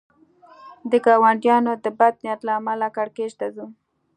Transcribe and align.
د 0.91 0.91
ګاونډیو 1.05 1.73
د 1.85 1.87
بد 1.99 2.13
نیت 2.23 2.39
له 2.47 2.53
امله 2.59 2.87
کړکېچ 2.95 3.31
ته 3.39 3.47
ځو. 3.55 3.65